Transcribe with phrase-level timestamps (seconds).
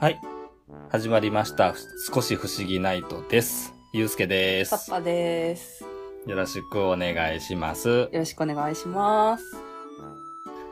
[0.00, 0.20] はい。
[0.90, 1.74] 始まりました。
[2.12, 3.72] 少し不思議ナイトです。
[3.94, 4.70] ゆうすけです。
[4.70, 5.84] パパです。
[6.26, 7.88] よろしくお願いします。
[7.88, 9.44] よろしくお願いします。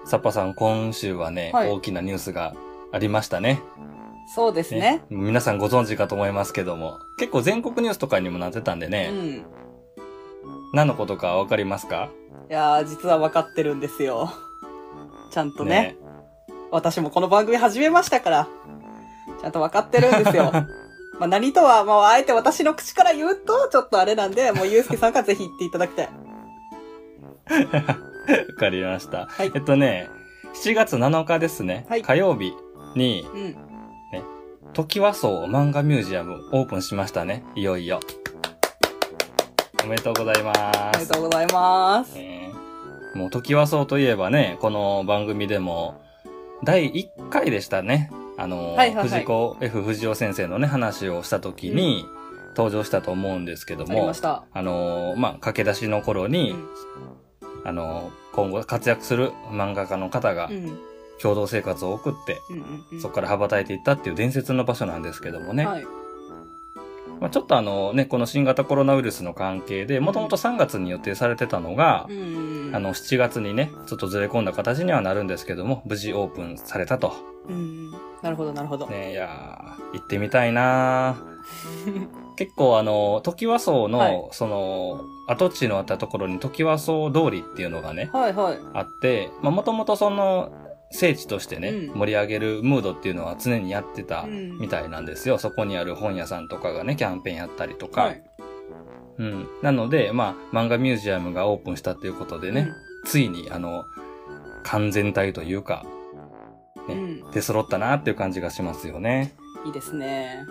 [0.05, 2.55] サッパさん、今週はね、はい大きなニュースが
[2.93, 3.63] ありましたね。
[4.35, 5.07] そうですね。
[5.09, 9.47] 皆さんご存知かと思いますけども、結構全国ニュースとかにもなってたんでうね、ん。
[10.73, 12.11] 何のことかわかりますか？
[12.51, 14.33] いやー、実は分かってるんですよ。
[15.31, 15.97] ちゃんとね
[16.71, 18.49] 私もこの番組始めましたから、
[19.41, 20.53] ちゃんと分かってるんですよ。
[21.19, 26.09] まあ何とは、まああえて私の口から言うと、ちょっとあれなんで、もうゆうすけさんからぜひ言っていただきたい。
[27.79, 27.83] わ
[28.59, 29.27] かりました。
[29.27, 30.09] はいえっとね、
[30.55, 32.55] 7月7日ですね、はい火曜日
[32.95, 33.57] に、うん。
[34.75, 37.43] トキワ荘漫画ミュージアムオープンしましたね。
[37.55, 38.01] いよいよ。
[39.85, 40.61] おめでとうございます。
[40.61, 42.15] ありがとうございます。
[42.15, 42.51] ね
[43.15, 46.01] もう、トキワ荘といえばね、この番組でも、
[46.65, 48.11] 第1回でしたね。
[48.37, 52.07] あの、はいはいはい藤子 F 不二雄先生のね、話をした時に、
[52.57, 54.45] 登場したと思うんですけどもありまし、た。
[54.53, 56.69] あの、まあ、駆け出しの頃に、うん
[57.65, 60.79] あの、今後活躍する漫画家の方がうん。
[61.21, 63.01] 共同生活を送って、うんうんうん。
[63.01, 65.67] そこから羽ばたいていったっていう伝説の場所なんですけどもね。
[65.67, 65.87] はい。
[67.21, 72.71] まあ、ちょっとあのね、この新型コロナウイルスの関係で、もともと3月に予定されてたのがう、ん。
[72.75, 77.13] あの、7月にね、ちょっとずれ込んだ形にはなるんですけども、無事オープンされたと。
[77.49, 77.91] うん。
[78.23, 78.87] なるほど、なるほど。
[78.87, 88.59] ね、いやー、行ってみたいなー 結構あの、時和荘の、はいその、跡地のあったところに時和荘通りっていうのがね、はいはい。
[88.75, 90.51] あって、まあ、もともとその、
[90.91, 95.39] 聖地としてね、うん盛り上げるムードっていうのは常にやってたうんみたいなんですよ。
[95.39, 98.03] そこにある本屋さんとかがね、キャンペーンやったりとか。
[98.03, 98.23] はい。
[99.19, 99.49] うん。
[99.63, 102.71] なので、まあ、漫画ミュージアムがオープンしたっていうことでね、
[103.05, 103.85] ついに、あの、
[104.63, 105.85] 完全体というか、
[106.89, 107.01] ねうん。
[107.25, 107.31] うん。
[107.33, 109.35] 出揃ったなっていう感じがしますよね。
[109.67, 110.47] いいですね。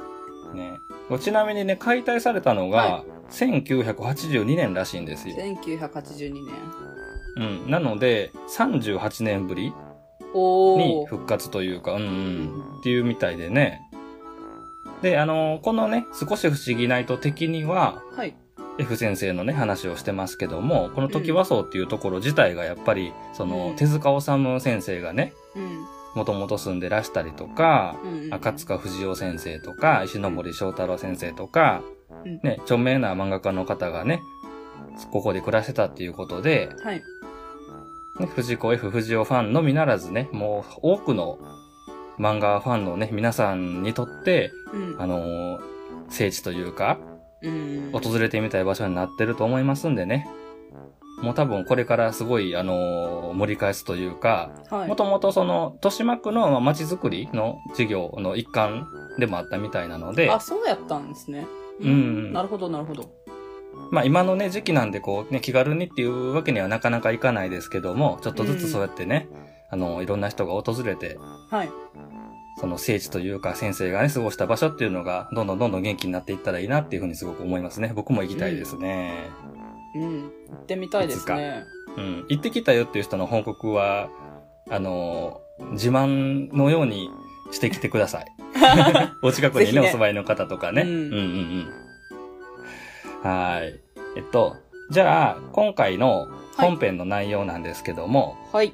[0.53, 0.77] ね。
[1.19, 5.35] ちなみにね、解体されたのが、は1982年らしいんですよ。
[5.35, 6.33] 1982
[7.35, 7.63] 年。
[7.63, 7.71] うん。
[7.71, 9.86] なので、38年ぶりお
[10.33, 11.05] にー。
[11.05, 12.77] 復活というか、うんううんん。
[12.79, 13.81] っていうみたいでね。
[15.01, 18.35] で、あの、このね、少し不思議ないと的には、はい。
[18.79, 25.85] F 先生のね、話をしてますけども、この時和荘っていうところ自体がやっぱり、その、うん手塚治虫先生がね、うん。
[26.15, 28.33] もともと住んでらしたりとか、うん。
[28.33, 31.81] 赤塚不二夫先生とか、石ノ森章太郎先生とか、
[32.25, 34.21] うんね、著名な漫画家の方がね、
[35.11, 37.03] ここで暮らしてたっていうことで、はい。
[38.19, 41.37] ね、藤子 F 不二雄ファンのみならずね、もう多くの
[42.19, 45.01] 漫画ファンのね、皆さんにとって、うん。
[45.01, 45.77] あのー
[46.09, 46.97] 聖地というか、
[47.41, 47.91] うん。
[47.91, 50.25] 訪れてみたい場所になってると思いますんでね。
[51.21, 54.51] もう多分これからすごい、あのー盛り返すというか、
[54.87, 58.87] もともとその、豊島区の街づくりの事業の一環
[59.19, 61.45] でもあったみたいなので、あ、そうやったんですね。
[61.81, 63.11] うんなるほど、なるほど。
[63.91, 69.27] まあ今のね、時期なんでこうね、気軽にっていうわけにはなかなかいかないですけども、ちょっとずつそうやってね、
[69.69, 71.17] あの、いろんな人が訪れて、
[71.49, 71.69] はい。
[72.59, 77.91] その聖地というか先生がね、過ごした場所っていうのが、どんどんどんどん元気になっていったらいいなっていうふうにすごく思いますね。
[77.95, 79.29] 僕も行きたいですね。
[79.95, 80.21] うん。
[80.23, 81.63] 行ってみたいですね。
[81.95, 82.25] うん。
[82.29, 84.09] 行ってきたよっていう人の報告は、
[84.69, 87.09] あの、自慢のように
[87.51, 88.25] してきてください。
[89.21, 90.81] お近くにね、ねお住まいの方とかね。
[90.81, 91.86] うんうんうんうん。
[93.27, 93.77] はい。
[94.15, 94.55] えっと、
[94.89, 98.73] じゃあ、今回の本編の内容なんですけども、はい。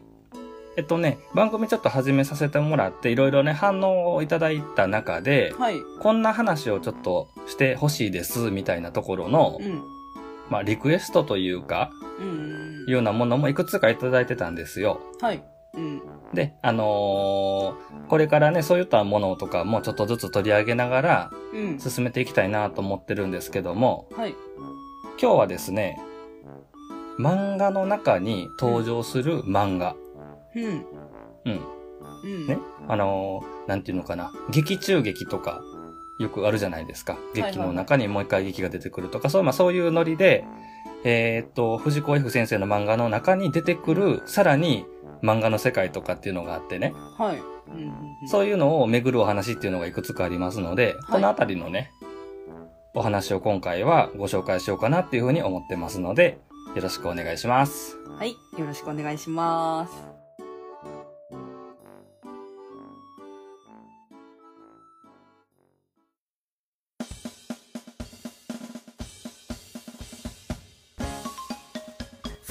[0.77, 5.81] えっとね、番組ちょっと始めさせてもらって、いろいろね、反応をいただいた中で、はい。
[5.99, 9.81] こんな話をちょっとしてほしいです、みたいなところの、うん。
[10.51, 11.89] まあ、リクエストというか、
[12.19, 12.85] うん。
[12.87, 15.01] いうようなものもいくつかいただいてたんですよ。
[15.19, 15.43] はい。
[15.73, 16.01] うん。
[16.33, 21.79] で、あのーこれからね、そういったものとかもちょっとずつ取り上げながらうん。
[21.79, 24.35] 進めていきたいなと思ってるんですけども、はい。
[25.21, 25.99] 今日はですね、
[27.19, 29.95] 漫画の中に登場する漫画。
[30.55, 30.63] うん。
[31.45, 31.61] うん。
[32.23, 32.47] うん。
[32.47, 32.57] ね。
[32.87, 34.31] あのーなんていうのかな。
[34.51, 35.61] 劇中劇とか、
[36.19, 37.17] よくあるじゃないですか。
[37.33, 40.45] 劇の中にもう一回劇が出てくるとか、そう、まあそういうノリで、
[41.05, 44.85] えーっと、藤子 F 先生の漫画の中に出てくる、さらに
[45.23, 46.93] 漫画の世界とかっていうのがあってね。
[47.17, 47.37] はい。
[47.37, 48.27] うん。
[48.27, 51.91] そういうのを巡るお話っていうのがいくつかありますので、いこのあたりのね、
[52.93, 56.39] お話を今回はご紹介しようかなっていうふうに思ってますので、
[56.75, 57.97] よろしくお願いします。
[58.17, 58.31] はい。
[58.59, 59.93] よろしくお願いします。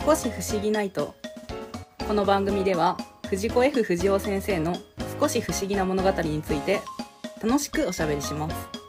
[0.05, 1.15] 少し不思議ナイト
[2.09, 2.97] この番組では
[3.29, 4.77] 藤子 F 不二雄先生の
[5.19, 6.81] 少し不思議な物語について
[7.43, 8.83] 楽しくおしゃべりします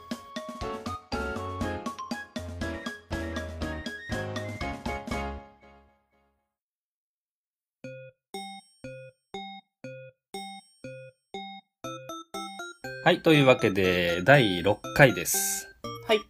[13.04, 15.68] はい、というわけで、第6回です。
[16.08, 16.20] はい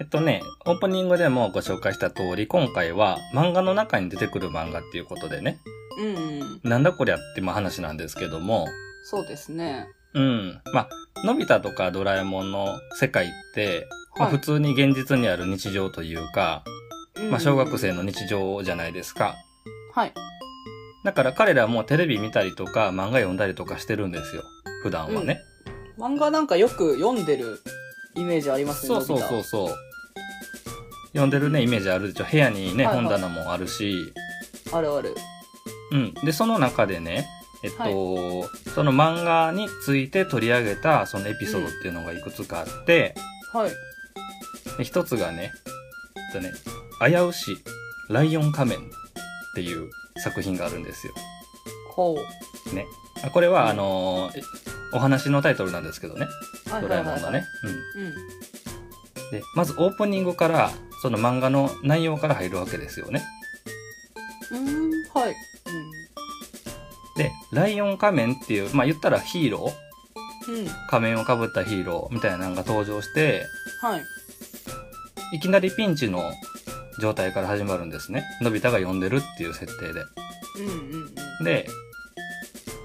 [0.00, 5.58] えっとね、オープニングでもご紹介した通り、今回は漫画の中に出てくる漫画っていうことでね、
[5.98, 8.66] うんうんなんだこりゃってまあ話なんですけども、
[9.04, 10.60] そうですねうん。
[10.72, 16.64] まあ、のび太とかドラえもんの世界って、まあはい普通に現実にある日常というか、
[17.30, 19.34] まあ小学生の日常じゃないですか。
[19.92, 20.12] はい
[21.04, 24.42] だから彼らもテレビ見たりとか漫画読んだりとかしてるんですよ。
[24.82, 25.40] 普段はね。
[25.98, 27.60] 漫画なんかよく読んでる
[28.16, 29.76] イメージありますねそうそうそうそう。
[31.10, 32.26] 読んでるね、イメージあるでしょ。
[32.30, 34.12] 部屋にね、はいはい本棚もあるし。
[34.72, 35.14] あるある
[35.92, 36.14] うん。
[36.24, 37.26] で、その中でね、
[37.62, 43.14] えっと、その漫画について取り上げたそのエピソードっていうのがいくつかあって、
[43.52, 43.70] はい
[44.78, 45.52] で一つがね、
[46.16, 46.52] えっとね、
[47.00, 47.56] 危うし
[48.10, 48.82] ライオン仮面っ
[49.54, 51.14] ていう作品があるんですよ。
[51.90, 52.16] ほ
[52.72, 52.86] ね。
[53.24, 54.42] あこれは、あのー
[54.92, 56.26] お話のタイトルなんですけどね。
[56.68, 57.44] うはいドラえもんのね。
[57.96, 58.04] うん。
[58.04, 58.14] うん
[59.32, 60.70] で、まずオープニングから、
[61.02, 63.24] その漫画の内容から入るわけですよね。
[64.52, 65.34] うーんはい
[67.16, 73.44] で、ライオン仮面っていう、まあ言ったらヒーローうんうん仮面をかぶったヒーローみたいなのが登場して、
[73.82, 74.02] はい
[75.32, 76.22] いきなりピンチの
[77.00, 78.24] 状態から始まるんですね。
[78.40, 80.04] のび太が呼んでるっていう設定で。
[80.58, 81.02] うんうん
[81.40, 81.66] うんで、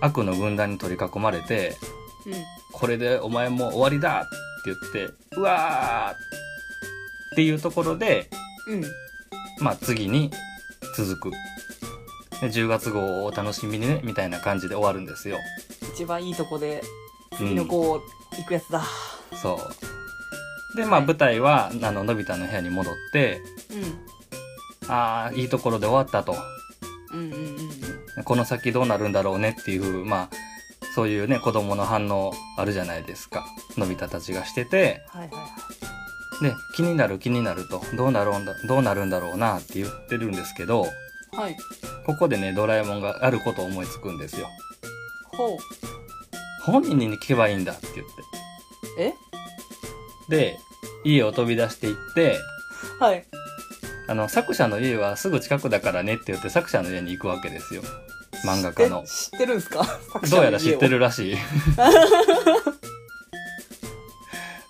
[0.01, 1.77] 悪の軍団に取り囲まれて、
[2.25, 2.33] うん
[2.73, 8.29] これでお前も終わりだって言って、うわーっていうところで、
[8.67, 8.83] うん
[9.59, 10.31] まあ次に
[10.95, 11.31] 続く。
[12.41, 15.37] で10月号をお楽しみにね、みたいな感じで終わるんですよ。
[15.93, 16.81] 一番いいとこで
[17.37, 18.01] 次の号
[18.37, 18.83] 行くやつだ
[19.41, 19.59] そ
[20.73, 20.77] う。
[20.77, 23.41] で、まあはい舞台は、あの、のび太の部屋に戻って、
[23.71, 24.11] うん
[24.89, 26.35] ああ、いいところで終わったと。
[27.13, 27.71] うんうんうんうん
[28.25, 30.29] この先どうなるんだろうねっていう、まあ、
[30.95, 33.45] そういうね、子供の反応あるじゃないですか。
[33.77, 35.91] のび太たちがしてて、はいはいはい
[36.41, 40.87] で、気になる気になると、どうなるんだ、どうなるんだろうなって言ってるんですけど、
[41.35, 41.57] はい
[42.05, 44.47] ここでね、ドラえもんがあることを思いつくんですよ。
[45.37, 45.57] ほう
[46.63, 48.13] 本人に聞けばいいんだって言って。
[48.99, 49.13] え？
[50.29, 50.59] で、
[51.03, 52.37] 家を飛び出していって、
[52.99, 53.23] はい
[54.07, 57.81] あの、作者の家はすぐ近くだからねって言って作者の家に行くわけですよ。
[58.45, 59.07] 漫画家のえ。
[59.07, 59.85] 知ってるんすか？
[60.29, 61.37] どうやら知ってるるらしい。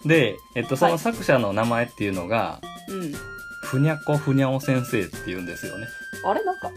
[0.07, 3.13] で、えっと、その作者の名前っていうのが、うん
[3.63, 5.87] ふにゃこふにゃお先生って言うんですよね。
[6.23, 6.43] あれ？
[6.43, 6.71] なんかん？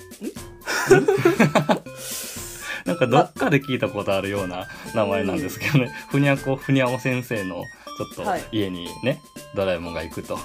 [2.84, 5.90] なんかどっかで聞いたことあるような名前なんですけどね。
[6.10, 7.64] ふにゃこふにゃお先生の
[7.96, 8.44] ちょっとはい。
[8.52, 9.20] 家にね、
[9.54, 10.38] ドラえもんが行くと。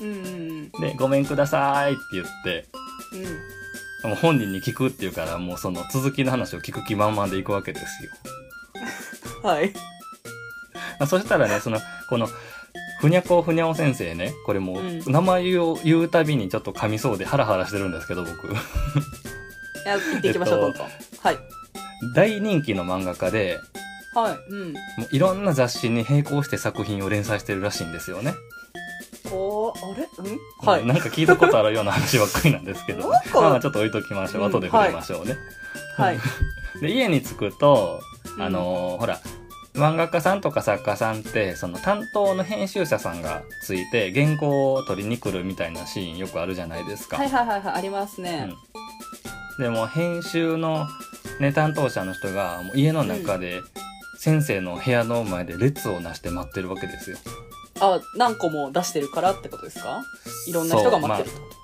[0.00, 2.66] うんうんで、ごめんくださいって言って、
[3.12, 3.24] うん。
[3.24, 3.38] うん
[4.02, 8.10] もう本人に聞くっていうから、もうその続きの話を聞く気満々で行くわけですよ。
[9.48, 9.72] はい。
[10.98, 12.28] あそしたらね、その、この、
[13.02, 15.02] ふにゃこふにゃお先生ね、これもう、うん。
[15.06, 18.46] 名前を言うたびにちょっと噛みそうでハラハラしてるんですけど、僕。
[18.46, 18.50] い
[19.84, 20.84] や行っていきましょう、えっとど
[21.20, 21.38] はい。
[22.14, 23.58] 大人気の漫画家で、
[24.14, 24.72] はいうん。
[24.72, 28.34] もういろんな雑誌に並行して作品を連載してるらしいんですよね。
[29.32, 30.08] おーあれ？
[30.18, 30.38] うん？
[30.64, 30.86] はい。
[30.86, 33.40] なんか聞いたことあるような話ばっかりなんですけど、 なんか。
[33.40, 34.42] まあまあちょっと置いときましょう。
[34.42, 35.36] うん後で触れましょうね。
[35.96, 36.18] はい。
[36.80, 38.00] で、家に着くと、
[38.36, 38.42] うん。
[38.42, 39.18] あのーほら、
[39.74, 47.16] 漫画家さんとか作家さんって、その担当の編集者さんがついて原稿を取りに来るみたいなシーンよくあるじゃないですか。
[47.16, 48.52] はいはいはいはいありますね
[49.58, 50.86] でも編集の、
[51.40, 53.60] ね、担当者の人がもう家の中で
[54.18, 57.18] 先生の部屋の前で列をなして待ってるわけですよ。
[57.80, 60.02] あ何個も出してるからってことですか？
[60.46, 61.62] いろんな人が待ってるそう,、まあ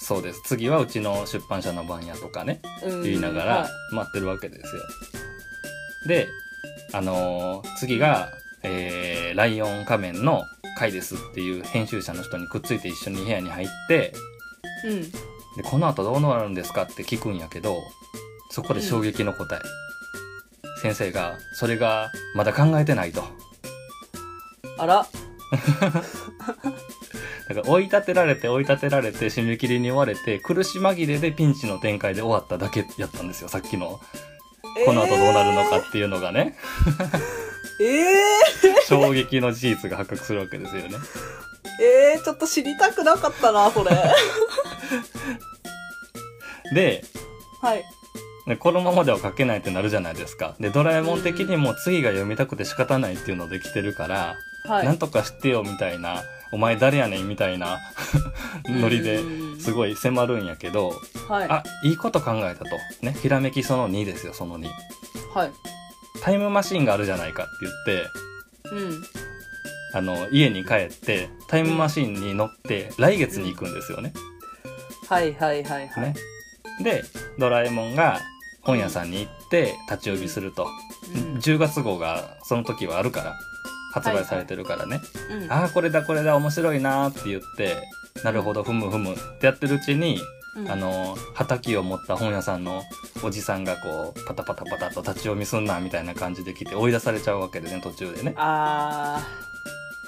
[0.00, 0.42] そうです。
[0.44, 4.82] 次はうちの出版社の番やとかね、と、うん言いながら待ってるわけですよ。
[6.08, 6.28] で、
[6.92, 8.28] あのー次が、
[8.62, 10.42] えー、ライオン仮面の
[10.76, 14.12] 回ですっていう編集者の人にくっついて一緒に部屋に入って、
[14.84, 17.82] はいうんで、この後どうなるんですかって聞くんやけど、
[18.50, 19.60] そこで衝撃の答え。
[20.80, 23.24] 先生が、それがまだ考えてないと。
[24.78, 25.06] あら
[27.48, 34.00] だから追い立てられて追い立てられて締め切りに追われて苦し紛れでピンチの展開で終わっただけやったんですよ、さっきの。
[34.86, 36.56] この後どうなるのかっていうのがね、
[37.80, 40.88] えー、え 衝撃の事実が発覚するわけですよね。
[40.88, 40.96] ー、
[41.82, 43.90] えー、ちょっと知りたくなかったなそれ
[46.74, 47.04] で、
[47.60, 47.84] はい。
[48.46, 50.56] でこのままでは書けないってなるじゃないですか。
[50.60, 54.86] で、ドラえもん的にも次が読みたくて仕方ないっていうので来てるから、はい。
[54.86, 57.78] なんとかしてよみたいな、お前誰やねんみたいな
[58.66, 60.94] ノリでうんすごい迫るんやけど、
[61.28, 61.48] はい。
[61.48, 62.70] あ、いいこと考えたと。
[63.02, 64.68] ね、ひらめきその2ですよ、その2。
[65.34, 65.52] はい。
[66.22, 68.10] タイムマシンがあるじゃないかって言って、
[68.74, 69.02] うん。
[69.92, 74.12] あの、家に帰って、タイムマシンに乗って、来月に行くんですよね。
[75.08, 76.04] はいはいはいはい。
[76.04, 76.14] ね。
[76.82, 77.04] で、
[77.38, 78.20] ドラえもんが
[78.62, 80.68] 本屋さんに行って立ち読みすると。
[81.14, 81.38] うん。
[81.38, 83.38] 10月号がその時はあるから、
[83.92, 85.00] 発売されてるからね。
[85.30, 85.52] うん。
[85.52, 87.76] ああ、これだこれだ、面白いなーって言って、
[88.24, 90.20] なるほど、ふむふむってやってるうちに、
[90.56, 92.82] うんあ、の、畑を持った本屋さんの
[93.22, 98.34] おじさんがこう、パタパタパタと立ち読みすんな、みたいな感じで来て追い出されちゃうわけでね、途中でね。
[98.36, 99.26] あ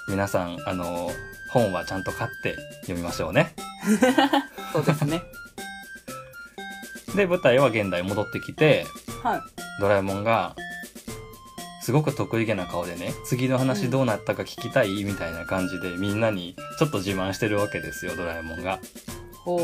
[0.08, 1.10] 皆さん、あの、
[1.52, 3.54] 本はちゃんと買って読みましょうね。
[3.84, 5.22] ー、 そうですね。
[7.14, 8.86] で、舞台は現代戻ってきて、
[9.22, 9.40] はい。
[9.80, 10.56] ドラえもんが、
[11.82, 15.04] すごく得意げな顔でね、次の話どうなったか聞きたい？
[15.04, 18.78] みたいな感じでみんなにちょっと自慢してるわけですよ、ドラえもんが。
[19.44, 19.58] ほ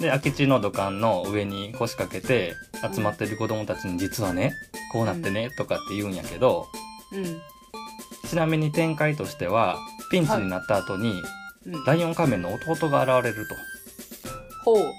[0.00, 2.54] で、空き地の土管の上に腰掛けて
[2.94, 4.54] 集まってる子供たちに実はね、
[4.92, 6.66] こうなってね、とかって言うんやけど、
[7.12, 7.16] う。
[7.16, 7.40] うん。
[8.28, 9.76] ちなみに展開としては、
[10.10, 11.20] ピンチになった後に、
[11.66, 11.84] うん。
[11.84, 13.54] ライオン仮面の弟が現れると。
[14.64, 14.82] ほう。
[14.82, 14.92] うん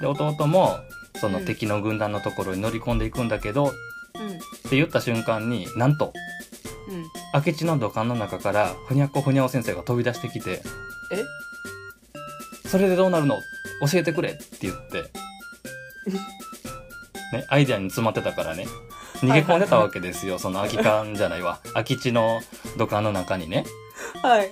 [0.00, 0.78] で、弟も、
[1.16, 3.72] そのうん敵の軍団のところに乗り込んでいくんだけど、うん。
[4.68, 6.12] って言った瞬間になんと
[6.88, 7.04] うん。
[7.46, 10.62] 明智の土管の中からふにゃっこふにゃお先生が飛び出してきて
[11.10, 11.24] え
[12.68, 13.40] 「それでどうなるの？
[13.90, 15.04] 教えてくれ」って言って、
[17.32, 18.66] ね、アイデアに詰まってたからね。
[19.20, 21.60] 逃げ込んでたわけですよ、その空き缶じゃないわ。
[21.72, 22.40] 空き地の
[22.76, 23.64] 土管の中にね。
[24.22, 24.50] はい。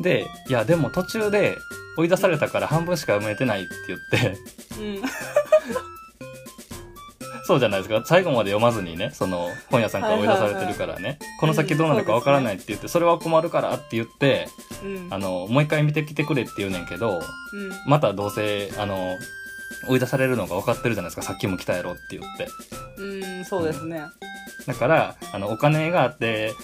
[0.00, 1.56] でいやでも途中で
[1.96, 4.38] 追い出されたから半分しか読めてないって言って。
[4.78, 5.02] うん。
[7.46, 14.48] そうじゃないですか最後まで読まずにねその本屋さんから追い出されてるからね、この先どうなるかわからないって言って、それは困るからって言って
[14.82, 15.12] うん。
[15.12, 17.22] あのもう一回見てきてくれって言うねんけどうん。
[17.86, 19.16] またどうせあの
[19.88, 22.48] 追い出されるのが分かってるじゃないですかさっきも来たやろって言って
[22.96, 24.02] うん、そうですね。
[24.66, 26.54] だからあのお金があって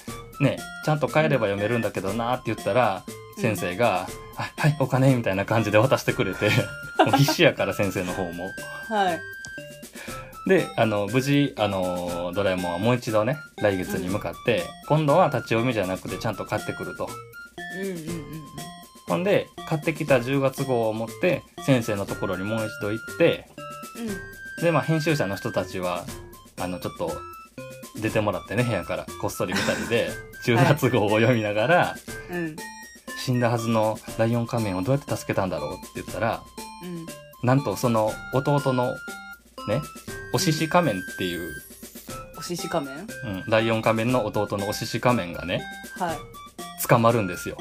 [0.41, 3.05] ねちゃんと帰れば読めるんだけどなって言ったら
[3.37, 4.07] うん先生が
[4.37, 6.51] 「あはいお金」みたいな感じで渡してくれて
[7.05, 8.51] もう必死やから先生の方も。
[8.89, 9.21] はい。
[10.51, 17.09] であの無事あのドラえもんはもう一度ね来月に向かって、今度は立ち読みじゃなくてちゃんと買ってくると。
[17.77, 18.31] うんうんうん
[19.07, 23.49] ほんで買ってきた10月号を持って先生のところにもう一度行って
[24.59, 24.65] うん。
[24.65, 26.05] でまあ編集者の人たちは
[26.61, 27.11] あのちょっと
[28.01, 30.11] 出てもらってね部屋からこっそり2人で
[30.47, 31.97] 10月号を読みながら、
[32.31, 32.37] うん。
[32.37, 32.57] うん。
[33.25, 36.43] 死んだはずのライオン仮面をどうやって助けたんだろうって言ったら
[36.83, 37.07] うん。
[37.47, 38.95] なんとその弟の
[39.69, 39.83] ね
[40.33, 41.51] お獅子仮面っていう、
[42.39, 42.97] お獅子仮面？
[42.97, 45.63] うん、ライオン仮面の弟のお獅子仮面がね
[45.99, 46.19] はい。
[46.89, 47.57] 捕まるんですよ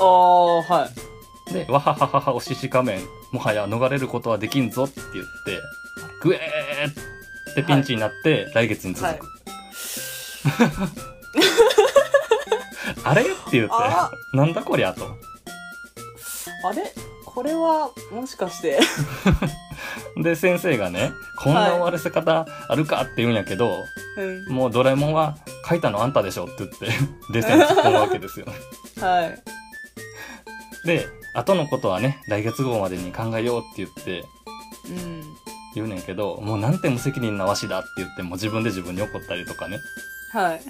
[0.00, 0.88] ああ、は
[1.50, 1.52] い。
[1.52, 3.00] で、わはははは、お獅子仮面、
[3.32, 5.60] もはや逃れることはできんぞって言って、
[6.22, 6.90] ぐえー
[7.52, 9.26] ってピンチになって、来月に続く。
[13.04, 13.22] あれ？
[13.22, 15.16] って言ってあ、なんだこりゃと。
[16.64, 16.92] あれ？
[17.24, 18.78] これは、もしかして。
[20.22, 23.84] で、先生がね、こんな終わらせ方あるかって言うんやけど、
[24.16, 24.54] うん。
[24.54, 25.36] もうドラえもんは
[25.68, 26.86] 書いたのあんたでしょって言って、
[27.32, 28.46] 冷静に突っ込むわけですよ。
[29.00, 30.86] はい。
[30.86, 34.24] で、後のことはね、来月号までに考えようって言って、
[34.88, 35.22] うん。
[35.74, 39.78] 言うねんけど、もうなんて無責任なわしだって言って、もう自分で自分に怒ったりとかね。
[40.32, 40.60] はい。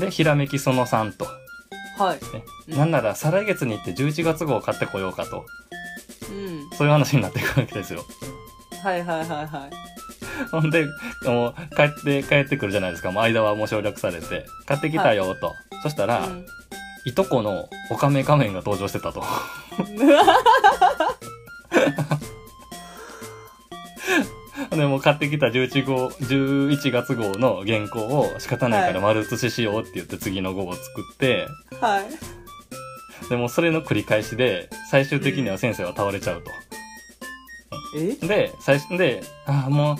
[0.00, 1.26] で、ひらめきその3と。
[1.98, 2.20] はい。
[2.34, 5.44] ねうんなんなら再来月に行って11月号を買ってこようかと。
[6.32, 6.76] うん。
[6.76, 8.04] そういう話になっていくわけですよ。
[8.82, 10.48] はいはいはいはい。
[10.50, 10.86] ほんで、
[11.24, 13.12] もう帰って、帰ってくるじゃないですか。
[13.12, 14.46] もう間はもう省略されて。
[14.66, 15.54] 買ってきたよと。
[15.82, 16.46] そしたら、うん
[17.04, 19.24] いとこのオカメ仮面が登場してたと。
[24.70, 30.82] でもう買ってきた11号、11月号の原稿を仕方ないから丸写ししようって言って次の号を作
[31.14, 31.48] って、
[31.80, 32.04] はい。
[33.28, 36.50] でもそれの繰り返しで、最終的には先生は倒れちゃうと。
[37.96, 38.26] え？
[38.26, 39.96] で、最初で、ああ、もう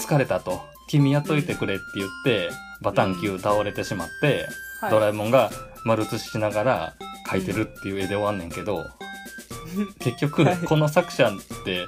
[0.00, 0.60] 疲れたと。
[0.88, 2.50] 君やっといてくれって言って、
[2.82, 4.46] バタンキュー倒れてしまって、
[4.80, 4.90] はい。
[4.90, 5.50] ドラえもんが
[5.84, 6.94] 丸写ししながら
[7.28, 8.84] 描いてるっていう絵で終わんねんけど、
[10.00, 11.32] 結局はい、この作者っ
[11.64, 11.86] て、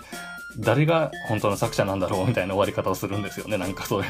[0.58, 4.08] 誰が本当の作者なんだろうみたいな終わり方をするんですよね、なんかそういう。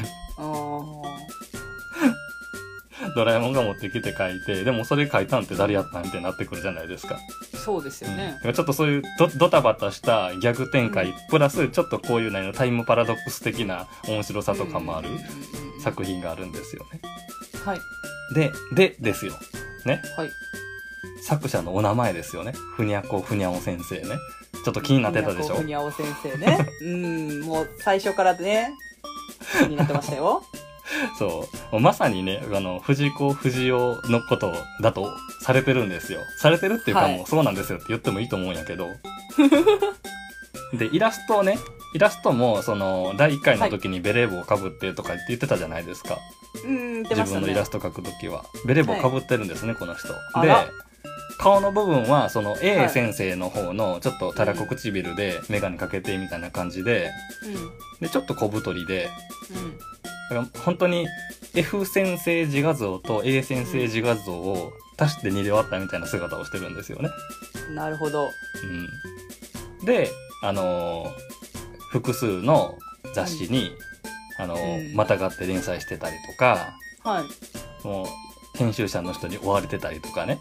[3.05, 7.19] あ ドラえもんが持ってきて書いて、でもそれ書いたんって誰やったんってなってくるじゃないですか。
[7.55, 8.39] そうですよね。
[8.43, 15.09] うんちょっとそういうドドタバタしたギャグ展開、うんプラスちょっとこういうねタイムパラドックス的な面白さとかもある
[15.81, 17.01] 作品があるんですよね。
[17.65, 17.79] はい。
[18.35, 19.33] で、でですよ。
[19.85, 20.01] ね。
[20.17, 20.29] はい。
[21.23, 22.53] 作者のお名前ですよね。
[22.75, 24.17] ふにゃこふにゃお先生ね。
[24.63, 25.55] ちょっと気になってたでしょ？
[25.55, 26.67] ふにゃお先生ね。
[26.81, 28.71] うん、もう最初からね、
[29.59, 30.43] 気になってましたよ。
[31.17, 31.79] そう。
[31.79, 36.19] まさにね、あの、藤子不二雄のことだとされてるんですよ。
[36.39, 38.87] されてるっていうかはいもうそうなんですよって言ってもいいと思うんやけど。
[40.73, 41.57] で、イラストをね、
[41.93, 46.17] イラストも、その、第1回の時にベレー帽をかぶってとかって言ってたじゃないですか。
[46.65, 47.65] うん、出ましたね自分のイラ。
[47.65, 48.45] スト描く時は。
[48.65, 50.07] ベレー帽かぶってるんですね、この人。
[50.41, 50.53] で
[51.37, 57.11] 顔の部分は、そのは A い先生の方の、ちょっとたらこ唇で、メガネかけてみたいな感じで、
[57.99, 59.09] で、ちょっと小太りで、
[59.51, 59.57] うん。
[59.57, 59.79] うん。
[60.29, 61.07] だから本当に
[61.55, 67.09] F 先生自画像と A 先生自画像を足して2で割ったみたいな姿をしてるんですよね。
[67.75, 68.29] なるほど。
[69.81, 70.09] うん、で、
[70.41, 71.33] あのー
[71.91, 72.75] 複数の
[73.13, 73.69] 雑誌に、
[74.39, 77.87] あのーうんまたがって連載してたりとか、はい。
[77.87, 80.39] もう編集者の人に追われてたりとかね。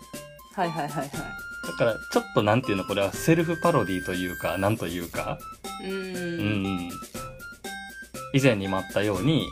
[0.55, 1.11] はいはいはいはい。
[1.11, 5.39] だからちょっとなんていうのこれはセルフパロディというか、なんというか、
[5.85, 5.89] う。
[5.89, 6.91] うんん、
[8.33, 9.47] 以前にもあったように、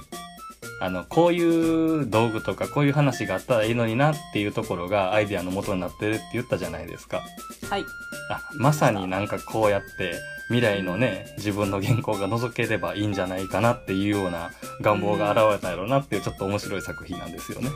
[0.80, 7.22] あの、こういう道具とかこういう話があったらいいのになっていうところがアイデアの元になってるって言ったじゃないですか。
[7.68, 7.84] はい。
[8.30, 10.14] あ、まさになんかこうやって
[10.48, 17.68] 未来のね、自分の原稿が覗ければいいんじゃないかなっていうような願望が現れたやろうなっていうちょっと面白い作品なんですよね。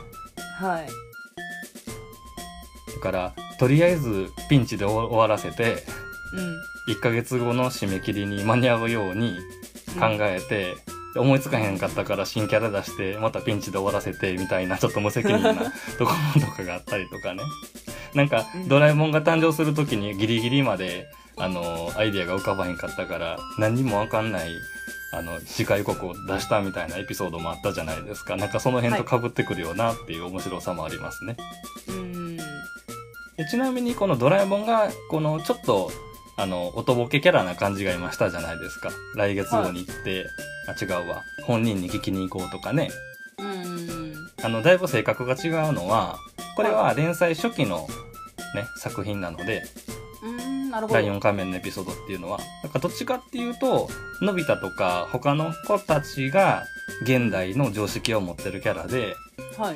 [0.59, 0.87] はい。
[2.95, 5.83] だから、とりあえずピンチで終わらせて、
[6.33, 6.95] うん。
[6.95, 9.35] 1ヶ月後の締め切りに間に合うように
[9.99, 10.75] 考えて、
[11.15, 15.53] で思いつかへんかったから新キャラ出してまたピンチで終わらせてみたいなちょっと無責任な
[15.97, 17.41] ところとかがあったりとかね。
[18.13, 18.67] なんかうん。
[18.67, 21.07] ドラえもんが誕生する時にギリギリまで
[21.37, 24.49] あのアイディアが浮かばへんかったから何にもわかんない
[25.13, 28.35] あの次回予告を出したみたいなエピソードもあったじゃないですか。
[28.35, 31.37] なんかその辺と被ってくるよなっていう面白さもありますね、
[31.87, 32.35] うん。
[32.35, 32.43] で
[33.49, 35.91] ちなみにこのドラえもんがこのちょっと
[36.37, 40.27] あのおとぼけキャラな感じが今したじゃないですか来月号に行って、
[40.67, 42.89] あ違うわ本人に聞きに行こうとかね
[43.39, 44.15] うん。
[44.43, 46.17] あのだいぶ性格が違うのは
[46.55, 47.87] これは連載初期の
[48.55, 49.63] ね作品なので。
[50.89, 53.87] ライオン仮面のエピソードっていうのはだからどっちかっていうと
[54.21, 56.65] のび太とか他の子たちが
[57.03, 59.15] 現代の常識を持ってるキャラで
[59.57, 59.75] はい。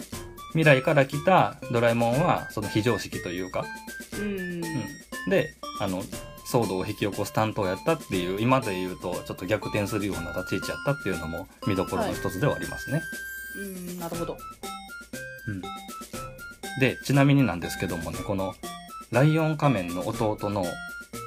[0.52, 3.64] 未来から来たドラえもんはその非常識というか
[4.20, 4.62] うん。
[5.30, 6.04] であの
[6.52, 13.02] 騒動を引き起こす担当やったっていう今で言うとちょっと逆転するような立ち位置やったっていうのも見どころの一つではありますね、
[13.58, 14.38] うん、なるほど。
[15.48, 15.62] うん、
[16.80, 18.54] でちなみになんですけどもねこの
[19.12, 20.66] ライオン仮面の弟の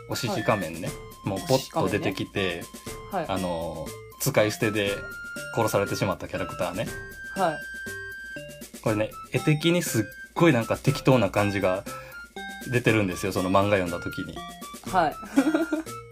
[0.09, 0.89] お獅子仮面ね、
[1.25, 2.63] もうポッと出てきて、
[3.11, 3.25] はい。
[3.29, 3.87] あの
[4.21, 4.91] 使い捨てで
[5.57, 6.87] 殺されてしまったキャラクターね
[7.35, 7.57] はい。
[8.83, 10.05] これね絵的にすっ
[10.35, 11.85] ごいなんか適当な感じが
[12.71, 14.35] 出てるんですよその漫画読んだ時に
[14.92, 15.16] はい。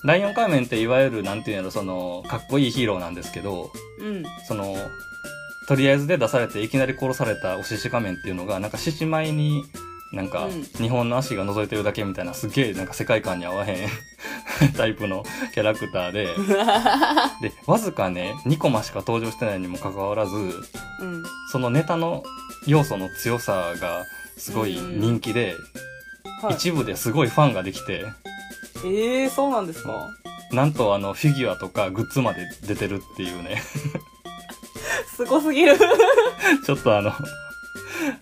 [0.02, 4.24] ライオン仮面っていわゆるなんていうんやろそのかっこいいヒーローなんですけどうん。
[4.48, 4.74] その
[5.68, 9.62] とりあえずで出されていきなり殺されたお獅子仮面っていうのがなんか獅子舞に
[10.12, 13.88] なんかうん日本の足が覗いてるだけみたいなすげえなんか世界観に合わへん
[14.76, 16.24] タイプのキャラクターで
[17.40, 21.22] でわずかね2コマしか登場してないにもかかわらずうん。
[21.52, 22.24] そのネタの
[22.66, 24.04] 要素の強さが
[24.36, 25.54] すごい人気で、
[26.42, 26.54] はい。
[26.54, 28.04] 一部ですごいファンができて
[28.84, 30.08] ええー、そうなんですか？
[30.52, 33.62] なんとあのフィギュアとかグッズまで出てるっていうね
[35.16, 35.76] すごすぎる。
[36.66, 37.12] ちょっとあの、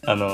[0.06, 0.26] あの、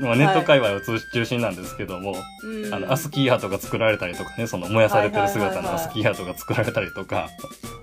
[0.00, 2.74] まあネット界隈を中中心なんですけども、うん。
[2.74, 7.28] あの、アスキーハートが作られたりとかね、その燃やされてる姿のはいはいはいはいアスキーハートが作られたりとか、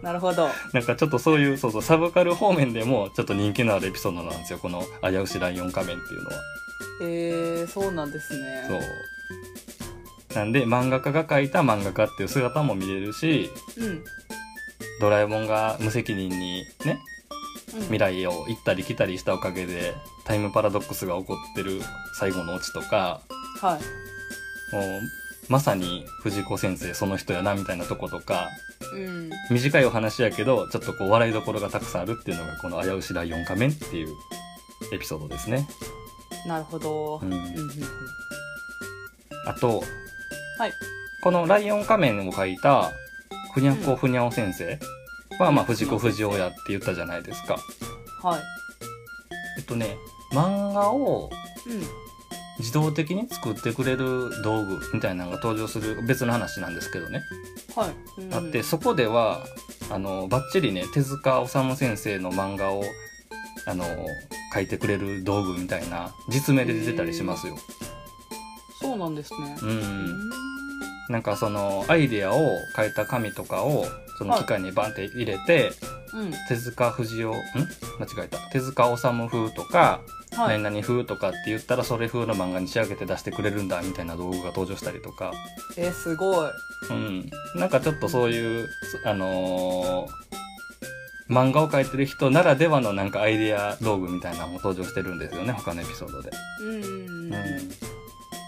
[0.02, 0.50] なるほど。
[0.74, 6.36] なんかちょっとそういう、そうそう、サブカル方面でもちょっと人気のあるエピソードなんですよ、この危うしライオン仮面っていうのは。
[7.02, 8.66] ええー、そうなんですね。
[8.68, 8.80] そう。
[10.36, 14.04] なんで、漫画家が描いた漫画家っていう姿も見れるし、うん。
[15.00, 17.00] ドラえもんが無責任にね、
[17.74, 17.82] うん。
[17.84, 19.96] 未来を行ったり来たりしたおかげで、
[20.26, 21.82] タイムパラドックスが起こってる
[22.20, 23.22] 最後のオチとか、
[23.62, 24.76] はい。
[24.76, 25.02] もう、
[25.48, 28.50] まさに藤子先生その人やなみたいなとことか、
[28.94, 29.30] うん。
[29.50, 34.10] 短いお話やけど、ちょっとこう笑いどころがたくさんあるっていうのがこの危うしライオン仮面っていう
[34.92, 35.66] エピソードですね。
[36.46, 37.20] なるほど。
[37.24, 37.34] うん。
[39.46, 39.84] あと、
[40.58, 40.74] はい。
[41.22, 42.92] このライオン仮面を描いた、
[43.54, 44.80] ふにゃこふにゃお先生
[45.40, 47.58] は、まあ、藤子不二雄やって言ったじゃないですか。
[48.22, 48.42] はい。
[49.58, 49.98] えっとね、
[50.32, 51.30] 漫画を
[51.68, 52.06] うん。
[52.58, 57.22] 自動的に作ってくれる道具みたいなのが登場する別の話なんですけどね、
[57.76, 58.22] はい。
[58.22, 59.44] うんあってそこでは
[59.90, 62.84] あのバッチリね手塚治虫先生の漫画を
[63.68, 63.86] あの
[64.54, 67.58] 描いてくれる道具みたいな実名で出てたりしますよ。
[68.86, 69.58] そうなんですね。
[69.62, 70.30] う、うん
[71.10, 73.86] なんかそのアイデアを書いた紙とかを
[74.18, 75.72] その機械にバンって入れて、
[76.14, 76.32] うん。
[76.48, 77.32] 手塚不二雄ん？
[77.32, 80.62] 間違えた手塚治虫風とか、はい。
[80.62, 85.32] 何々風とかって言ったらそれ風の漫画に仕上げて出してくれるんだみたいな道具が登場したりとか、
[85.78, 86.50] えー、すごい。
[86.90, 88.68] うん、なんかちょっとそういう
[89.06, 90.26] あのー
[91.28, 96.30] 漫画を描いてる人ならではのなんかアイデア道具みたいなのも登場してるんですよね他のエピソードで。
[96.62, 97.32] うんうん。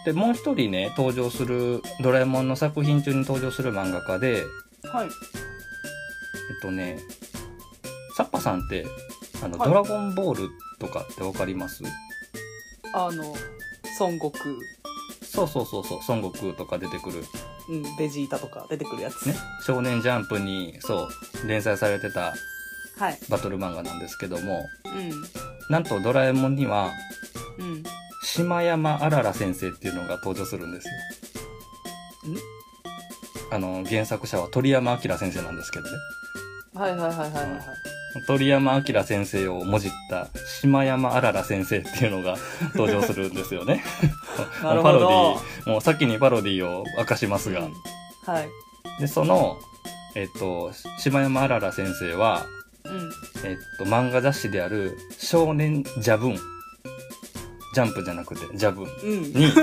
[0.07, 4.45] でもう一人ね登場するドラえもんの作品中に登場する漫画家で
[4.89, 5.07] はい。
[5.07, 6.97] えっとね
[8.15, 8.85] サッパさんって
[9.43, 11.83] あの、はいドラゴンボールとかってわかります？
[12.93, 13.35] あの、
[13.99, 14.45] 孫悟空、
[15.21, 17.25] そうそうそうそう孫悟空とか出てくる
[17.69, 19.27] うん、ベジータとか出てくるやつ。
[19.27, 21.09] ね少年ジャンプにそ
[21.43, 22.33] う連載されてた
[22.97, 23.19] はい。
[23.27, 24.69] バトル漫画なんですけども
[25.69, 26.91] うなんとドラえもんには
[27.59, 27.61] ん。
[27.61, 27.83] うん。
[28.37, 30.93] 島山あらら先生っていうのが登場するんですよ
[33.49, 35.91] あの原作者は鳥山明先生なんですけどね
[36.75, 37.61] はいはいはいはいはいはい。
[38.27, 40.27] 鳥山明先生をもじった
[40.61, 42.37] 島山あらら先生っていうのが
[42.75, 43.83] 登場するんですよね
[44.63, 44.99] なるパロ。
[44.99, 47.73] ディもう先にパロディを明かしますが、うん
[48.31, 48.49] はい。
[48.99, 49.57] でその
[50.15, 52.45] えっと島山あらら先生は
[52.85, 53.11] うん。
[53.43, 56.39] えっと漫画雑誌である「少年ジャブン」
[57.77, 58.85] ジャンプじゃなくてジャブ。
[59.05, 59.53] に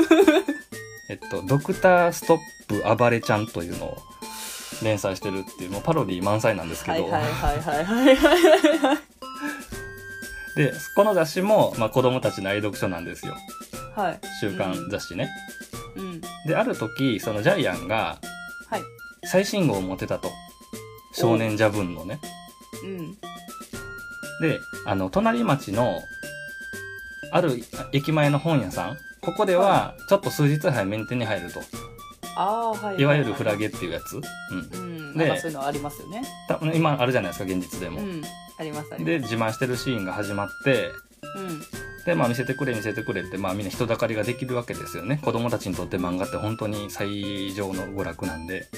[1.11, 3.99] えっと「ドクターストップ暴れちゃん」というのを
[4.85, 8.99] 連載してるっていうもうパロディ満載なんですけど、はいはいはいはいはいはいはい。
[10.55, 13.37] でこの雑誌も、まあ、子供たちの愛読書なんですよ
[13.97, 14.21] はい。
[14.39, 15.29] 週刊雑誌ね、
[15.97, 16.21] うん。
[16.47, 18.21] である時そのジャイアンが
[18.71, 18.83] はい。
[19.25, 20.31] 最新号を持ってたと
[21.13, 22.21] 少年ジャブンのね
[22.85, 23.15] うん。
[24.41, 25.99] であの隣町の
[27.35, 27.61] ある
[27.93, 31.61] 駅前の本屋さんここではちょっと数日早めに手に入ると
[32.37, 33.01] あはい。
[33.01, 35.19] いわゆるフラゲっていうやつ、うんうん。
[35.19, 36.23] でそういうのありますよね。
[36.49, 38.23] た今あるじゃないですか現実でも、うん。
[38.59, 39.05] ありますあります。
[39.05, 40.91] で自慢してるシーンが始まって
[41.37, 41.61] うん。
[42.07, 48.69] でまあ見せてくれ見せてくれってまあみんな人だかりができるわけですよね子供たちにとって漫画って本当に最上の娯楽なんで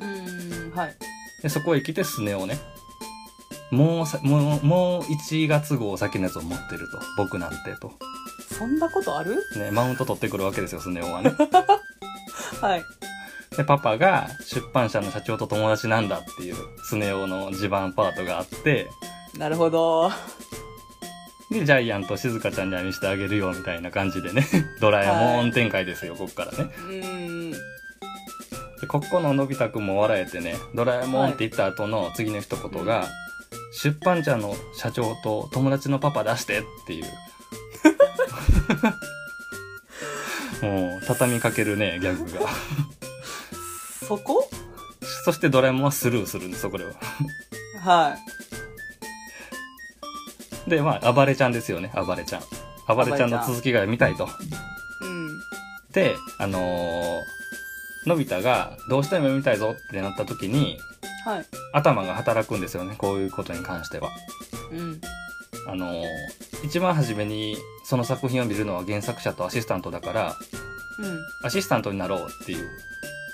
[0.00, 0.70] うん。
[0.76, 0.96] はい。
[1.42, 2.58] でそこへ来てスネをね
[3.72, 7.00] もうさもうもう1月号先のやつを持ってると。
[7.16, 7.92] 僕なんてと、
[8.56, 9.36] そんなことある？
[9.56, 11.32] ね、マウント取ってくるわけですよスネ夫はね。
[12.60, 12.84] はい。
[13.56, 18.90] でパパが出版社の社長と友達なんだっていうスネ夫の地盤パートがあって。
[19.38, 20.10] なるほど。
[21.50, 24.46] でジャイアンと静香ちゃんには見せてあげるよみたいな感じでね。
[24.80, 26.70] ドラえもん展開ですよ、こっからね。
[26.88, 27.50] うん。
[27.52, 27.58] で
[28.86, 33.06] ここののび太くんも笑えてね「ドラえもん」って言った後の次の一言が、
[33.72, 37.04] 出版社の社長と友達のパパ出して」っていう。
[40.62, 42.48] もう畳みかけるねギャグが。
[44.06, 44.48] そこ？
[45.24, 46.92] そしてドラえもんはスルーするんですよこれを
[47.80, 48.16] は
[50.66, 52.42] でまあ暴れちゃんですよね暴れちゃん。
[52.88, 54.24] 暴れちゃんの続きが見たいと。
[54.24, 54.28] い。
[55.02, 55.40] うん。
[55.92, 57.41] であのー
[58.06, 60.78] のび太がどうしても読みたいぞってなった時に
[61.24, 61.44] はい。
[61.72, 64.10] 頭が働くんですよねこういうことに関しては
[64.72, 65.00] うん。
[65.68, 66.04] あのー
[66.64, 70.36] 一番初めにその作品を見るのは原作者とアシスタントだから
[70.98, 71.20] うん。
[71.44, 72.68] アシスタントになろうっていう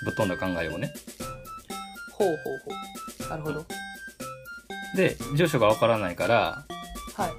[0.05, 0.91] ぶっ飛んだ考えをね
[2.13, 3.29] ほうほうほう。
[3.29, 3.65] なるほど。
[4.95, 6.65] で住所がわからないから
[7.15, 7.31] はい。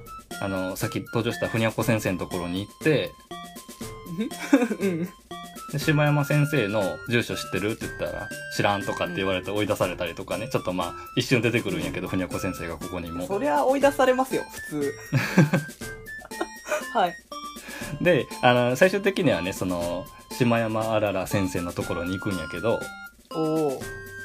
[0.43, 3.11] あのさっき登場したふにゃこ先生のところに行って
[4.81, 5.09] うん。
[5.73, 14.95] で島山先生の住所知ってるって言ったら知らんとかって言われて追い出されたりとかねちょっとまあ一瞬出てくるんやけどふにゃこ先生がここにもそりゃ追い出されますよ、普通。
[16.93, 17.15] はい。
[18.01, 22.81] であの最終的にはねその島山あらら先生のところに行くんやけど
[23.35, 23.83] おお。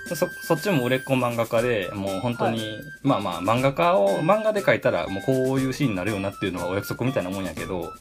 [0.08, 2.62] そそっちも売れっ子漫画家でもう本当に、
[3.02, 7.92] まあまあ漫画家を漫画で描いたらもうこういうシーンになるよなっていうのがお約束みたいなもんやけどはい。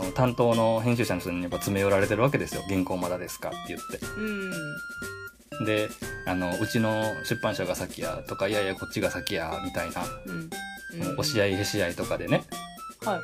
[0.00, 5.66] あの担当の編集者の人にやっぱ詰め寄られてるわけですよ原稿まだですかって言ってうん。
[5.66, 5.88] で
[6.26, 11.04] あのうちの出版社が先やとかいやいやこっちが先やみたいな、うん。
[11.04, 12.44] もう押し合いへし合いとかでね
[13.04, 13.20] は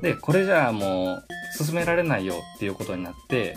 [0.00, 0.02] い。
[0.02, 3.56] でこれじゃあもう進められないよっていうことになって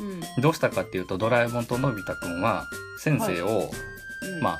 [0.00, 0.42] うん。
[0.42, 2.66] どうしたかっていうとドラえもんとのび太くんは
[2.98, 3.70] 先生を、
[4.22, 4.58] うんまあ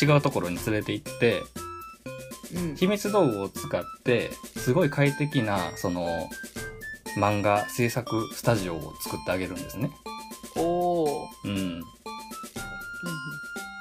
[0.00, 1.42] 違うところに連れて行って
[2.52, 2.76] うん。
[2.76, 6.28] 秘密道具を使って、すごい快適な、その、
[7.16, 9.90] 漫画制作スタジオを作ってあげるんですね。
[10.56, 11.28] おー。
[11.44, 11.80] うん。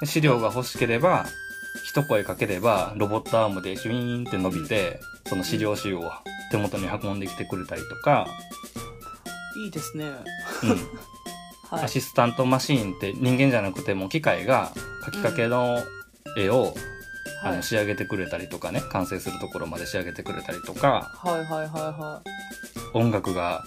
[0.01, 1.25] で資料が欲しければ、
[1.85, 6.11] 一声かければ、ロボットアームでシュイーンって伸びて、その資料集を
[6.51, 8.27] 手元に運んできてくれたりとか、
[9.55, 10.05] いいですね。
[10.05, 10.69] うん。
[11.69, 11.87] はいア。
[11.87, 14.71] シスタントマシーンって人間じゃなくても機械が
[15.05, 15.81] 書きかけの
[16.37, 16.92] 絵を、あ
[17.43, 22.21] はいの仕上げてくれたりとかね、完成するところまで仕上げてくれたりとか、はいはいはいは
[22.93, 23.65] 音楽が、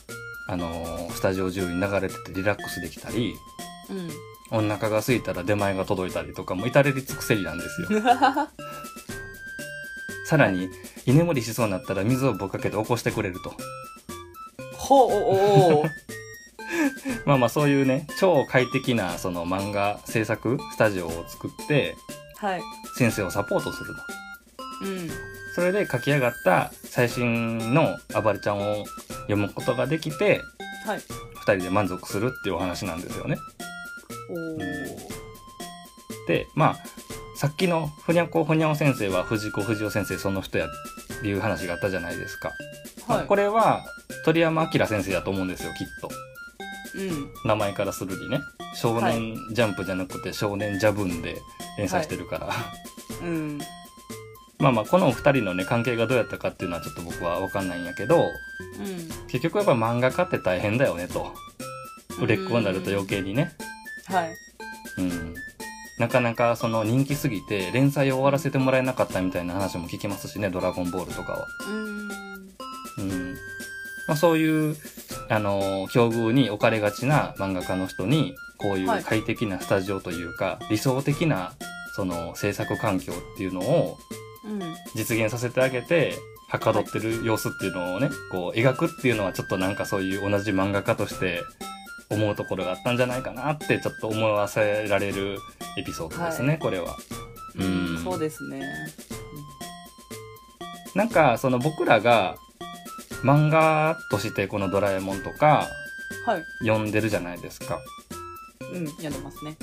[0.48, 3.34] あのースタジオ中に流れててリラックスできたり、い。
[3.90, 4.10] うん。
[4.50, 7.88] お腹が空いたら出前が届いたりとかも至れり尽くせりなんですよ。
[10.26, 10.68] さらに、
[11.04, 13.54] 居眠りしそうになったら水をぶっかけて起こしてくれると。
[14.76, 15.14] ほう、お
[15.80, 15.90] おー
[17.24, 21.96] まあまあそういうね、超快適なその漫画制作スタジオを作って、
[22.36, 22.62] はい。
[22.96, 24.02] 先生をサポートすると。
[24.86, 25.10] うん。
[25.54, 28.84] それで書き上がった最新の暴れちゃんを
[29.22, 30.42] 読むことができて、
[30.84, 31.00] はい。
[31.34, 33.38] 二人で満足するっていうお話なんですよね。
[34.30, 36.26] おー。
[36.28, 36.76] で、まあ、
[37.36, 40.68] さっきのふにゃこふにゃお先生は藤子不二雄先生その人やっ
[41.20, 42.52] ていう話があったじゃないですか。
[43.08, 43.26] はい。
[43.26, 43.84] これは
[44.24, 46.10] 鳥山明先生だと思うんですよ、きっと。
[46.98, 47.28] うん。
[47.44, 48.40] 名前からするにね。
[48.80, 51.40] 少年ジャンプじゃなくて少年ジャブンで
[51.78, 52.48] 連載してるから。
[53.22, 53.58] うん。
[54.58, 59.26] まあまあ、このお二人のね、関係がどうやったかっていうのはちょっと僕はわかんないんやけど、うん。
[59.28, 61.34] 結局やっぱ漫画家って大変だよねと。
[62.18, 63.52] 売れっ子になると余計にね。
[64.06, 64.30] はい。
[64.98, 65.34] うん。
[65.98, 71.46] なかなかその人気すぎて連載を終わらせてもらえなかったみたいな話も聞きますしね、ドラゴンボールとかは。
[71.68, 72.10] うん。
[72.98, 73.36] うん。
[74.08, 74.76] まあそういう、
[75.28, 81.52] あのー境遇に置かれがちな漫画家の人に、こういはいう快適なスタジオというか、理想的な、
[81.94, 83.98] その制作環境っていうのを
[84.44, 84.60] うん。
[84.94, 86.14] 実現させてあげて、
[86.48, 91.42] はかどってる様子っていうのをね、こう描くっていうのはちょっとなんかそういう同じ漫画家として
[92.08, 95.38] 思うところがあったんじゃないかなってちょっと思わせられる
[95.76, 96.96] エピソードですね、はいこれは。
[97.56, 98.04] ううんん。
[98.04, 98.62] そうですね。
[100.94, 102.36] なんかその僕らが
[103.26, 105.66] 漫画としてこのドラえもんとか
[106.24, 106.44] はい。
[106.60, 107.80] 読んでるじゃないですか。
[108.72, 108.84] うん。
[109.02, 109.56] やってますね。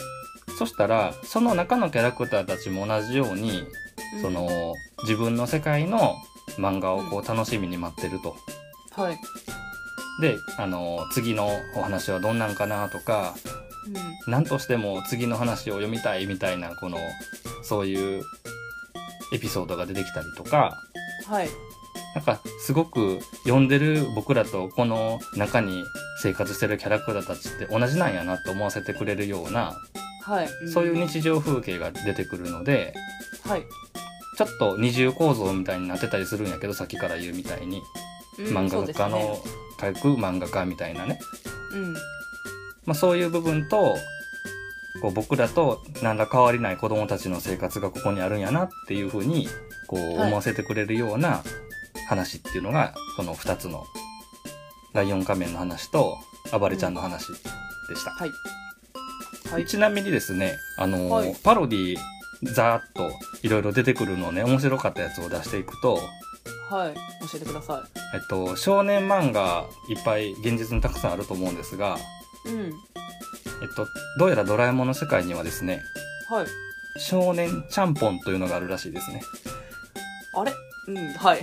[0.58, 3.62] そしたら、その中のキャラクターたちも同じように、
[4.16, 4.74] うんそ、の
[5.04, 6.16] 自分の世界の
[6.58, 8.36] 漫画をこう楽しみに待ってると。
[8.92, 9.18] はい。
[10.22, 13.36] で、あの、次のお話はどんなんかなとか、
[13.88, 14.32] うん。
[14.32, 16.98] 何としても次の話を読みたいみたいな、この、
[17.64, 18.24] そういう
[19.34, 20.82] エピソードが出てきたりとか、
[21.28, 21.50] はい。
[22.16, 25.84] なんかすごく読んでる僕らとこの中に
[26.22, 29.76] 生活してるキャラクターたちって同じなんやなと思わせてくれるような、
[30.22, 30.50] はい。
[30.72, 32.94] そういう日常風景が出てくるので、
[33.46, 33.64] はい。
[34.38, 37.82] ちょっと二重構造みたいになってたりするんやけど、さっきから言うみたいに、
[38.40, 39.40] うん漫画家の、
[39.78, 41.20] 描く漫画家みたいなね。
[41.74, 41.94] うん。
[41.94, 42.00] ま
[42.90, 43.96] あそういう部分と、
[45.02, 49.48] こう僕らと何ら変わりない子供たちの生活がここにあるんやなっていうふうに、
[49.88, 51.44] こうはい思わせてくれるような
[52.08, 53.86] 話っていうのが、この二つの
[54.94, 56.18] ライオン仮面の話と
[56.58, 57.36] 暴れちゃんの話で
[57.96, 58.12] した。
[58.12, 58.32] はい。
[59.52, 59.66] はい。
[59.66, 61.98] ちなみにですね、あのーはいパロディ
[62.44, 63.12] ざーっと
[63.42, 66.00] いろいろ出てくるのをね、面白かったやつを出していくと、
[66.70, 66.94] はい。
[66.94, 71.98] 教えてくださえっと、少年漫画いっぱい現実にたくさんあると思うんですが、
[72.46, 72.50] い。
[72.50, 72.62] うん。
[72.66, 73.88] えっと、
[74.20, 75.82] どうやらドラえもんの世界にはですね、
[76.30, 76.48] はい。
[76.98, 79.22] 少年ちゃんぽんというのがあるらしいですね。
[80.36, 80.52] あれ？
[80.88, 81.14] うん。
[81.14, 81.42] はい。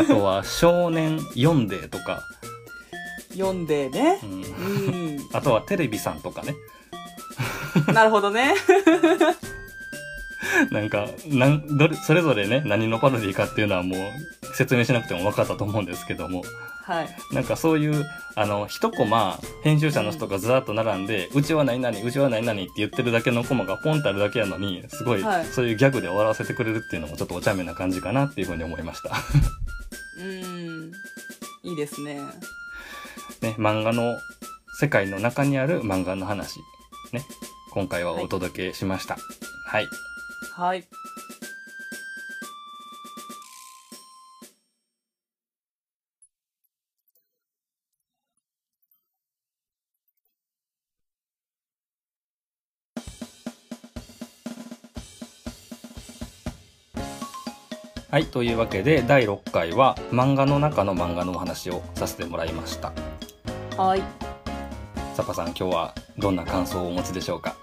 [0.00, 2.22] あとは少年読んでとか、
[3.32, 4.26] 読んでねう。
[4.26, 4.36] ん、う
[5.16, 5.18] ん。
[5.32, 6.54] あとはテレビさんとかね。
[7.92, 8.54] なるほどね。
[10.70, 16.42] なんか、なん、どれ、それぞれね、何のパロディかっていうのはもう説明しなくても分かったと思うんですけども、
[16.90, 17.08] はい。
[17.32, 29.10] なんかそういう、あの、一コマ、編集者の人がずらっと並んで、うちは何々、うちは何々って言ってるだけのコマがポンってあるだけやのに、すごい、はいそういうギャグで終わらせてくれるっていうのもちょっとお茶目な感じかなっていうふうに思いました。
[30.18, 30.92] うん。
[31.62, 32.20] いいですね。
[33.40, 34.18] ね、漫画の
[34.80, 36.58] 世界の中にある漫画の話、
[37.12, 37.24] ね、
[37.70, 39.16] 今回はお届けしました。
[39.66, 39.86] はい。
[40.52, 40.78] はい。
[40.78, 40.88] はい。
[58.32, 62.92] というわけで、第6回は漫画の中の漫画のお話をさせてもらいました。
[63.76, 64.02] はい。
[65.14, 67.54] サパさん、今日はどんな感想をお持ちでしょうか？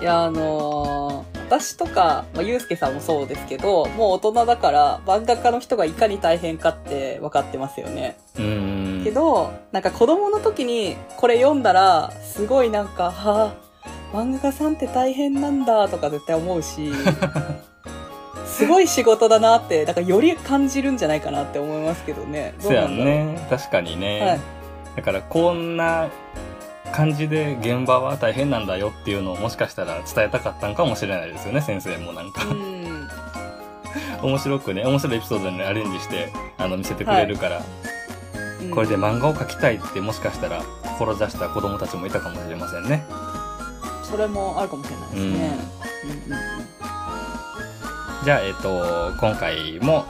[0.00, 8.18] いや、あのー私とか、まあ、ゆうすけさんもそうですけど、もう大人だから、漫画家の人がいかに大変かって分かってますよね。
[8.36, 9.04] うーん。
[9.04, 13.54] けど、なんか子供の時にこれ読んだら、すごいなんか、は
[14.12, 16.92] あ、漫画家さんって大変なんだとか絶対思うし、
[18.58, 22.54] すごい仕事だなって、だからより感じるんじゃないかなって思いますけどね。
[22.60, 23.14] どそうなんだろう。
[23.14, 23.46] ね。
[23.48, 24.20] 確かにね。
[24.20, 24.40] はい。
[24.96, 26.08] だからこんな
[26.92, 32.44] 感じで現場は大変なんだよっていうのをもしかしたら伝えたかったんかもしれないですよね、先生もなんか。
[32.46, 33.08] うん。
[34.28, 37.62] 面白くね、面白いエピソードにアレンジして、あの、見せてくれるから、うん
[38.74, 40.62] これで漫画を描きたいってもしかしたら
[40.98, 43.04] 志した子供たちもいたかもしれませんね。
[44.02, 45.58] それもあるかもしれないですね。
[46.04, 46.77] うんうんうん
[48.28, 50.04] じゃあ、えっ、と、今回も